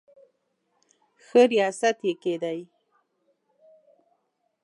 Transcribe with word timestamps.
ښه 1.25 1.41
ریاست 1.51 1.97
یې 2.07 2.13
کېدی. 2.21 2.59